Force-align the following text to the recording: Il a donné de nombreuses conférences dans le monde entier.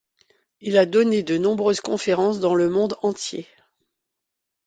Il 0.61 0.79
a 0.79 0.87
donné 0.87 1.21
de 1.21 1.37
nombreuses 1.37 1.79
conférences 1.79 2.39
dans 2.39 2.55
le 2.55 2.71
monde 2.71 2.95
entier. 3.03 3.47